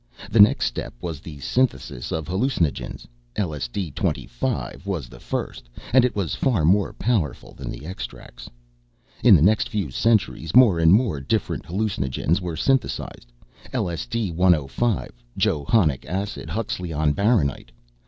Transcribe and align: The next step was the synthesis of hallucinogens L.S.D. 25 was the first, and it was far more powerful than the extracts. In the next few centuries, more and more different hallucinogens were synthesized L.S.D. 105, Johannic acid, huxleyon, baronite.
The 0.31 0.39
next 0.39 0.65
step 0.65 0.95
was 0.99 1.19
the 1.19 1.37
synthesis 1.41 2.11
of 2.11 2.25
hallucinogens 2.25 3.05
L.S.D. 3.35 3.91
25 3.91 4.87
was 4.87 5.07
the 5.09 5.19
first, 5.19 5.69
and 5.93 6.03
it 6.03 6.15
was 6.15 6.33
far 6.33 6.65
more 6.65 6.91
powerful 6.93 7.53
than 7.53 7.69
the 7.69 7.85
extracts. 7.85 8.49
In 9.23 9.35
the 9.35 9.43
next 9.43 9.69
few 9.69 9.91
centuries, 9.91 10.55
more 10.55 10.79
and 10.79 10.91
more 10.91 11.19
different 11.19 11.65
hallucinogens 11.67 12.41
were 12.41 12.55
synthesized 12.57 13.31
L.S.D. 13.73 14.31
105, 14.31 15.11
Johannic 15.37 16.05
acid, 16.07 16.49
huxleyon, 16.49 17.13
baronite. 17.13 17.69